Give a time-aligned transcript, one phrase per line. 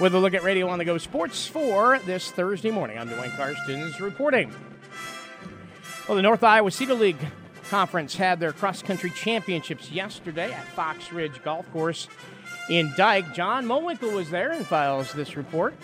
[0.00, 3.30] With a look at Radio on the Go Sports for this Thursday morning, I'm Duane
[3.30, 4.52] Carstens reporting.
[6.08, 7.16] Well, the North Iowa Cedar League
[7.70, 12.08] Conference had their cross country championships yesterday at Fox Ridge Golf Course
[12.68, 13.34] in Dike.
[13.34, 15.74] John Mowinkle was there and files this report.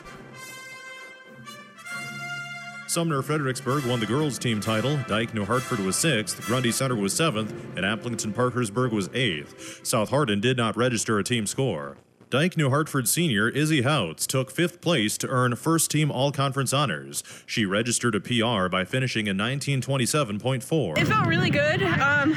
[2.88, 4.98] Sumner Fredericksburg won the girls' team title.
[5.06, 6.44] Dike New Hartford was sixth.
[6.46, 9.86] Grundy Center was seventh, and Aplington Parkersburg was eighth.
[9.86, 11.96] South Hardin did not register a team score.
[12.30, 16.72] Dike New Hartford senior Izzy Houts took fifth place to earn first team all conference
[16.72, 17.24] honors.
[17.44, 20.98] She registered a PR by finishing in 1927.4.
[20.98, 21.82] It felt really good.
[21.82, 22.36] Um,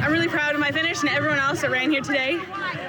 [0.00, 2.40] I'm really proud of my finish and everyone else that ran here today.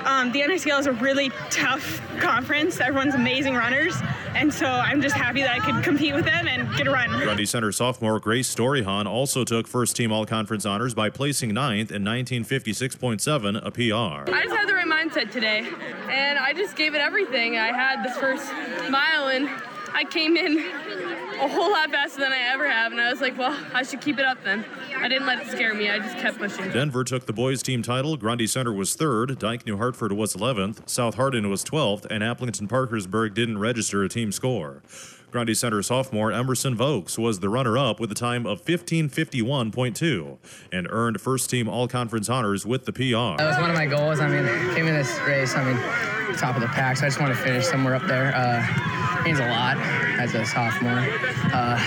[0.06, 2.80] Um, the NICL is a really tough conference.
[2.80, 3.96] Everyone's amazing runners,
[4.34, 7.10] and so I'm just happy that I could compete with them and get a run.
[7.12, 11.92] Grundy Center sophomore Grace Storyhan also took first team all conference honors by placing ninth
[11.92, 14.32] in 1956.7, a PR.
[14.32, 15.68] I just had the right mindset today,
[16.10, 17.58] and I just gave it everything.
[17.58, 18.52] I had the first
[18.90, 19.50] mile, and
[19.94, 23.38] I came in a whole lot faster than I ever have, and I was like,
[23.38, 24.66] well, I should keep it up then.
[24.98, 25.90] I didn't let it scare me.
[25.90, 26.70] I just kept pushing.
[26.72, 28.18] Denver took the boys' team title.
[28.18, 29.40] Grundy Center was third.
[29.40, 30.90] Dike New Hartford was 11th.
[30.90, 34.84] South Hardin was 12th, and Aplington Parkersburg didn't register a team score.
[35.32, 40.38] Grundy Center sophomore Emerson Vokes was the runner up with a time of 1551.2
[40.72, 43.38] and earned first team all conference honors with the PR.
[43.38, 44.20] That was one of my goals.
[44.20, 47.20] I mean, came in this race, I mean, top of the pack, so I just
[47.20, 48.34] want to finish somewhere up there.
[48.36, 49.78] Uh, means a lot
[50.18, 51.06] as a sophomore.
[51.54, 51.78] Uh,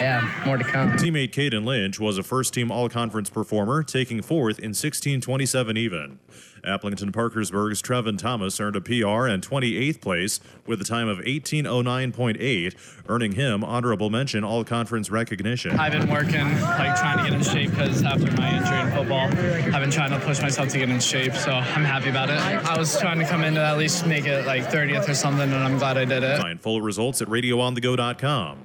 [0.00, 0.92] yeah, more to come.
[0.92, 6.18] Teammate Caden Lynch was a first team all conference performer, taking fourth in 1627 even.
[6.64, 12.74] Aplington Parkersburg's Trevin Thomas earned a PR and 28th place with a time of 1809.8,
[13.08, 15.78] earning him honorable mention all conference recognition.
[15.78, 19.28] I've been working, like trying to get in shape because after my injury in football,
[19.74, 22.38] I've been trying to push myself to get in shape, so I'm happy about it.
[22.38, 25.50] I was trying to come in to at least make it like 30th or something,
[25.50, 26.38] and I'm glad I did it.
[26.38, 28.58] Find full results at radioonthego.com.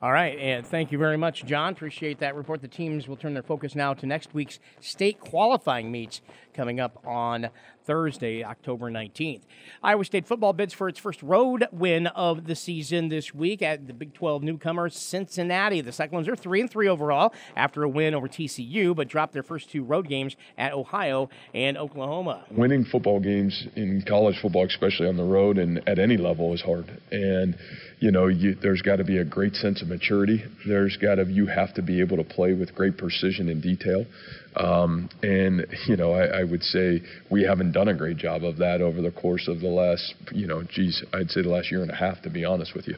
[0.00, 1.72] All right, and thank you very much, John.
[1.72, 2.62] Appreciate that report.
[2.62, 6.22] The teams will turn their focus now to next week's state qualifying meets
[6.54, 7.50] coming up on
[7.90, 9.40] Thursday, October 19th.
[9.82, 13.88] Iowa State football bids for its first road win of the season this week at
[13.88, 15.80] the Big 12 newcomer Cincinnati.
[15.80, 19.42] The Cyclones are 3 and 3 overall after a win over TCU, but dropped their
[19.42, 22.44] first two road games at Ohio and Oklahoma.
[22.52, 26.62] Winning football games in college football, especially on the road and at any level, is
[26.62, 26.96] hard.
[27.10, 27.58] And
[27.98, 30.44] you know, you, there's got to be a great sense of maturity.
[30.64, 34.06] There's got to you have to be able to play with great precision and detail.
[34.56, 38.56] Um, and you know, I, I, would say we haven't done a great job of
[38.56, 41.82] that over the course of the last, you know, geez, I'd say the last year
[41.82, 42.96] and a half, to be honest with you.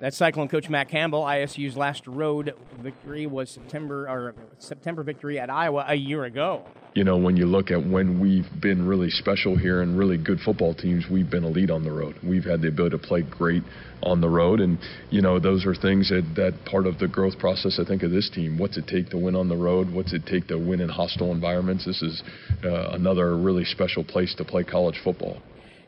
[0.00, 1.24] That's Cyclone coach Matt Campbell.
[1.24, 6.64] ISU's last road victory was September or September victory at Iowa a year ago.
[6.94, 10.40] You know, when you look at when we've been really special here and really good
[10.40, 12.16] football teams, we've been elite on the road.
[12.24, 13.62] We've had the ability to play great
[14.02, 14.78] on the road, and
[15.10, 17.78] you know those are things that that part of the growth process.
[17.78, 18.58] I think of this team.
[18.58, 19.92] What's it take to win on the road?
[19.92, 21.84] What's it take to win in hostile environments?
[21.84, 22.22] This is
[22.64, 25.42] uh, another really special place to play college football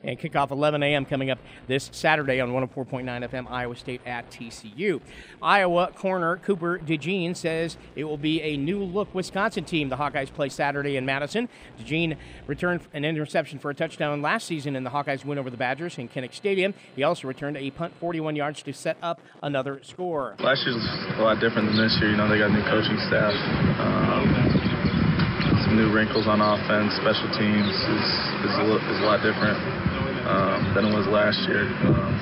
[0.04, 1.04] and kickoff 11 a.m.
[1.04, 5.00] coming up this Saturday on 104.9 FM Iowa State at TCU.
[5.40, 9.88] Iowa corner Cooper DeJean says it will be a new look Wisconsin team.
[9.88, 11.48] The Hawkeyes play Saturday in Madison.
[11.80, 15.56] DeJean returned an interception for a touchdown last season in the Hawkeyes win over the
[15.56, 16.74] Badgers in Kinnick Stadium.
[16.96, 20.36] He also returned a punt 41 yards to set up another score.
[20.40, 20.84] Last year's
[21.18, 22.10] a lot different than this year.
[22.10, 23.32] You know, they got new coaching staff.
[23.78, 24.26] Um,
[25.64, 28.06] some new wrinkles on offense, special teams is,
[28.50, 29.81] is, a, is a lot different
[30.26, 31.64] um, than it was last year.
[31.86, 32.12] Um,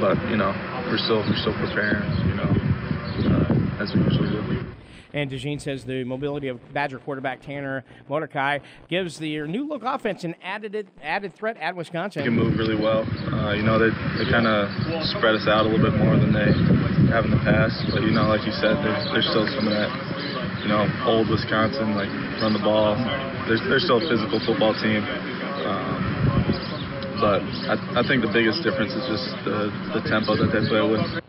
[0.00, 0.52] but you know,
[0.88, 2.50] we're still we're still preparing, you know,
[3.36, 4.38] uh, as we usually do.
[5.12, 8.58] And DeJean says the mobility of Badger quarterback Tanner Mordecai
[8.88, 12.22] gives the new look offense an added added threat at Wisconsin.
[12.22, 13.08] They can move really well.
[13.32, 13.88] Uh, you know, they,
[14.20, 14.68] they kind of
[15.16, 16.52] spread us out a little bit more than they
[17.08, 17.88] have in the past.
[17.90, 19.88] But, you know, like you said, there's, there's still some of that,
[20.60, 22.12] you know, old Wisconsin, like
[22.44, 22.94] run the ball.
[23.48, 25.00] There's, they're still a physical football team.
[27.20, 30.82] But I, I think the biggest difference is just the, the tempo that they play
[30.88, 31.22] with.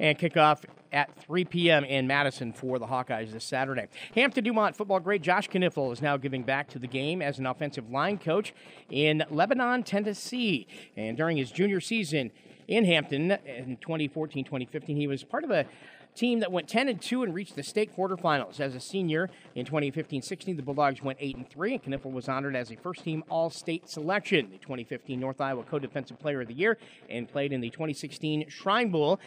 [0.00, 1.84] And kickoff at 3 p.m.
[1.84, 3.86] in Madison for the Hawkeyes this Saturday.
[4.14, 7.46] Hampton Dumont football great Josh Knipfel is now giving back to the game as an
[7.46, 8.52] offensive line coach
[8.90, 10.66] in Lebanon, Tennessee.
[10.96, 12.32] And during his junior season
[12.70, 15.66] in Hampton in 2014 2015, he was part of a
[16.14, 18.60] team that went 10 and 2 and reached the state quarterfinals.
[18.60, 22.56] As a senior in 2015-16, the Bulldogs went 8 and 3, and Knipfel was honored
[22.56, 26.78] as a first-team All-State selection, the 2015 North Iowa Co-Defensive Player of the Year,
[27.08, 29.20] and played in the 2016 Shrine Bowl.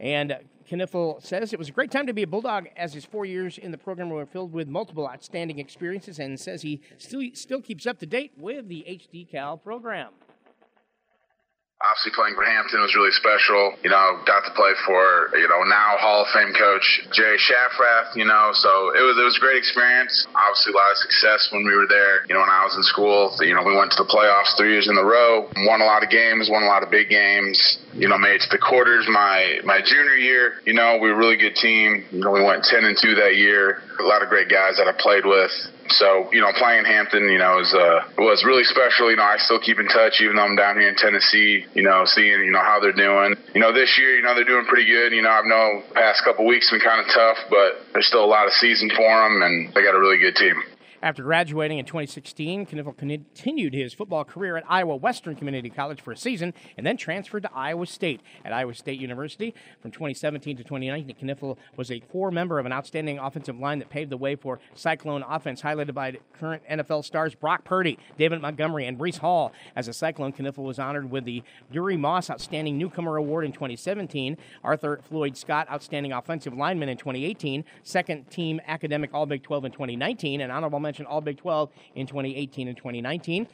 [0.00, 3.04] And uh, Knipfel says it was a great time to be a Bulldog as his
[3.04, 7.22] four years in the program were filled with multiple outstanding experiences and says he still,
[7.34, 10.10] still keeps up to date with the HD Cal program.
[11.78, 13.70] Obviously, playing for Hampton was really special.
[13.86, 18.18] You know, got to play for you know now Hall of Fame coach Jerry Shafrath.
[18.18, 20.26] You know, so it was it was a great experience.
[20.34, 22.26] Obviously, a lot of success when we were there.
[22.26, 24.74] You know, when I was in school, you know, we went to the playoffs three
[24.74, 27.78] years in a row, won a lot of games, won a lot of big games.
[27.94, 30.60] You know, made it to the quarters my my junior year.
[30.64, 32.04] You know, we were a really good team.
[32.10, 33.82] You know, we went ten and two that year.
[33.98, 35.50] A lot of great guys that I played with.
[35.90, 39.10] So, you know, playing Hampton, you know, was uh, was really special.
[39.10, 41.64] You know, I still keep in touch, even though I'm down here in Tennessee.
[41.74, 43.36] You know, seeing you know how they're doing.
[43.54, 45.12] You know, this year, you know, they're doing pretty good.
[45.12, 48.28] You know, I know past couple weeks been kind of tough, but there's still a
[48.28, 50.62] lot of season for them, and they got a really good team.
[51.00, 56.10] After graduating in 2016, Knipfel continued his football career at Iowa Western Community College for
[56.10, 58.20] a season and then transferred to Iowa State.
[58.44, 62.72] At Iowa State University from 2017 to 2019, Knipfel was a core member of an
[62.72, 67.32] outstanding offensive line that paved the way for Cyclone offense, highlighted by current NFL stars
[67.36, 69.52] Brock Purdy, David Montgomery, and Breece Hall.
[69.76, 74.36] As a Cyclone, Knipfel was honored with the Yuri Moss Outstanding Newcomer Award in 2017,
[74.64, 79.70] Arthur Floyd Scott Outstanding Offensive Lineman in 2018, second team academic All Big 12 in
[79.70, 83.46] 2019, and honorable mention All Big 12 in 2018 and 2019.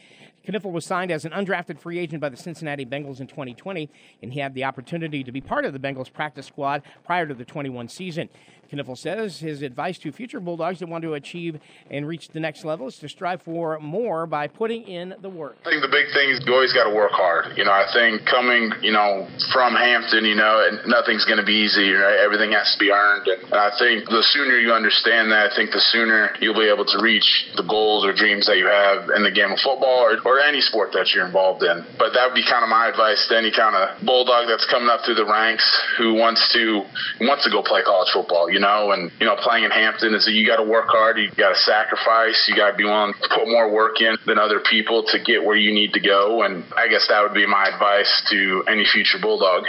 [0.46, 3.88] Knipfel was signed as an undrafted free agent by the Cincinnati Bengals in 2020,
[4.22, 7.34] and he had the opportunity to be part of the Bengals practice squad prior to
[7.34, 8.28] the 21 season.
[8.74, 11.60] Knipfel says his advice to future Bulldogs that want to achieve
[11.90, 15.56] and reach the next level is to strive for more by putting in the work.
[15.64, 17.56] I think the big thing is you always got to work hard.
[17.56, 21.64] You know, I think coming, you know, from Hampton, you know, nothing's going to be
[21.64, 21.92] easy.
[21.92, 22.18] Right?
[22.24, 25.70] Everything has to be earned, and I think the sooner you understand that, I think
[25.70, 27.23] the sooner you'll be able to reach
[27.56, 30.60] the goals or dreams that you have in the game of football or, or any
[30.60, 31.84] sport that you're involved in.
[31.98, 34.88] But that would be kind of my advice to any kind of bulldog that's coming
[34.88, 35.64] up through the ranks
[35.98, 36.84] who wants to
[37.20, 38.50] wants to go play college football.
[38.50, 41.18] You know, and you know, playing in Hampton is that you got to work hard,
[41.18, 44.38] you got to sacrifice, you got to be willing to put more work in than
[44.38, 46.42] other people to get where you need to go.
[46.42, 49.64] And I guess that would be my advice to any future bulldog.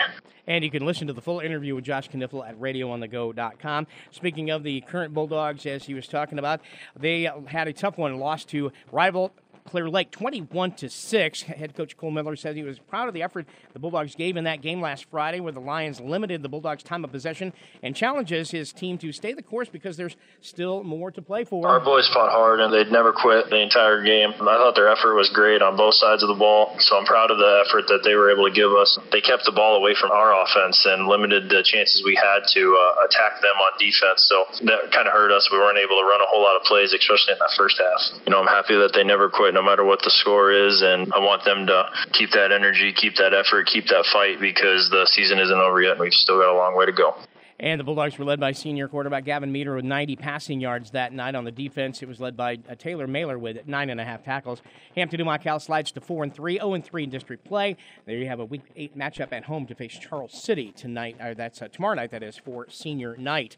[0.48, 3.88] And you can listen to the full interview with Josh Knipfel at radioonthego.com.
[4.12, 6.62] Speaking of the current Bulldogs, as he was talking about,
[6.96, 9.34] they had a tough one, lost to rival
[9.66, 11.42] Clear Lake 21 to 6.
[11.42, 14.44] Head coach Cole Miller said he was proud of the effort the Bulldogs gave in
[14.44, 17.52] that game last Friday, where the Lions limited the Bulldogs' time of possession
[17.82, 21.68] and challenges his team to stay the course because there's still more to play for.
[21.68, 24.38] Our boys fought hard and they'd never quit the entire game.
[24.38, 27.32] I thought their effort was great on both sides of the ball, so I'm proud
[27.32, 29.00] of the effort that they were able to give us.
[29.12, 32.62] They kept the ball away from our offense and limited the chances we had to
[32.78, 35.50] uh, attack them on defense, so that kind of hurt us.
[35.50, 38.22] We weren't able to run a whole lot of plays, especially in that first half.
[38.30, 41.12] You know, I'm happy that they never quit no matter what the score is, and
[41.14, 45.08] I want them to keep that energy, keep that effort, keep that fight because the
[45.10, 47.16] season isn't over yet and we've still got a long way to go.
[47.58, 51.14] And the Bulldogs were led by senior quarterback Gavin Meter with 90 passing yards that
[51.14, 51.36] night.
[51.36, 54.26] On the defense, it was led by uh, Taylor Mailer with nine and a half
[54.26, 54.62] tackles.
[54.94, 57.78] Hampton Dumont Cal slides to four and three, 0 and three in district play.
[58.06, 61.16] There you have a week eight matchup at home to face Charles City tonight.
[61.22, 62.12] Or that's uh, tomorrow night.
[62.12, 63.56] That is for senior night.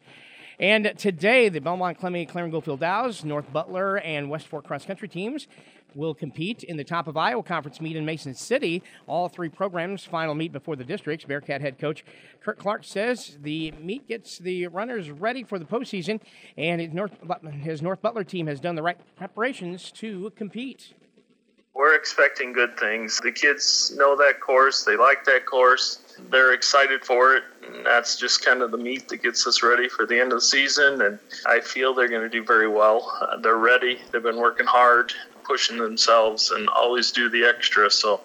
[0.60, 5.08] And today, the Belmont Klemme, Clarion Goldfield Dows, North Butler, and West Fork cross country
[5.08, 5.48] teams
[5.96, 8.84] will compete in the top of Iowa Conference meet in Mason City.
[9.08, 11.26] All three programs final meet before the districts.
[11.26, 12.04] Bearcat head coach
[12.42, 16.22] Kurt Clark says the meet gets the runners ready for the postseason,
[16.58, 17.12] and his North,
[17.62, 20.94] his North Butler team has done the right preparations to compete.
[21.78, 23.20] We're expecting good things.
[23.22, 27.44] The kids know that course, they like that course, they're excited for it.
[27.68, 30.40] And that's just kind of the meet that gets us ready for the end of
[30.40, 31.04] the season.
[31.04, 33.16] And I feel they're going to do very well.
[33.22, 35.14] Uh, they're ready, they've been working hard
[35.48, 37.90] pushing themselves and always do the extra.
[37.90, 38.22] So,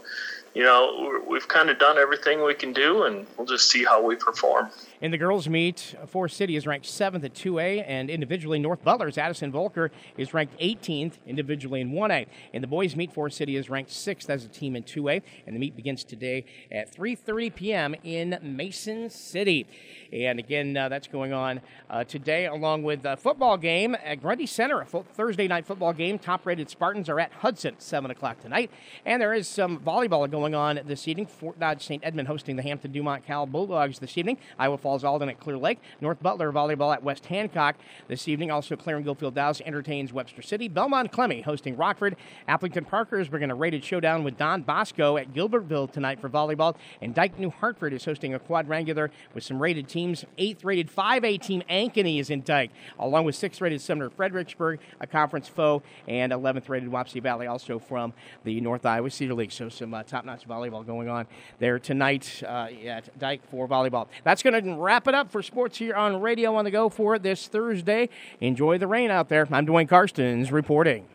[0.54, 4.04] you know, we've kind of done everything we can do, and we'll just see how
[4.04, 4.70] we perform.
[5.02, 9.18] In the girls' meet, Forest City is ranked seventh at 2A, and individually, North Butler's
[9.18, 12.26] Addison Volker is ranked 18th individually in 1A.
[12.52, 15.56] In the boys' meet, Forest City is ranked sixth as a team in 2A, and
[15.56, 17.97] the meet begins today at 3:30 p.m.
[18.04, 19.66] in Mason City.
[20.12, 24.47] And again, uh, that's going on uh, today, along with a football game at Grundy
[24.47, 26.16] Center, a Thursday night football game.
[26.16, 28.71] Top-rated Spartans are at Hudson, seven o'clock tonight,
[29.04, 31.26] and there is some volleyball going on this evening.
[31.26, 32.04] Fort Dodge St.
[32.04, 34.38] Edmund hosting the Hampton Dumont Cal Bulldogs this evening.
[34.61, 35.78] Iowa Falls Falls Alden at Clear Lake.
[36.02, 37.76] North Butler volleyball at West Hancock
[38.08, 38.50] this evening.
[38.50, 40.68] Also, Clarion Goldfield Dows entertains Webster City.
[40.68, 42.14] Belmont Klemme hosting Rockford.
[42.46, 46.76] Parkers we're bringing a rated showdown with Don Bosco at Gilbertville tonight for volleyball.
[47.00, 50.26] And Dike New Hartford is hosting a quadrangular with some rated teams.
[50.37, 55.06] Eighth rated 5A team Ankeny is in Dike, along with sixth rated Sumner Fredericksburg, a
[55.06, 58.12] conference foe, and 11th rated Wapsie Valley, also from
[58.44, 59.52] the North Iowa Cedar League.
[59.52, 61.26] So some uh, top notch volleyball going on
[61.61, 64.08] there tonight uh, at Dike for volleyball.
[64.25, 67.18] That's going to wrap it up for sports here on Radio on the Go for
[67.18, 68.08] this Thursday.
[68.40, 69.46] Enjoy the rain out there.
[69.52, 71.06] I'm Duane Carstens reporting.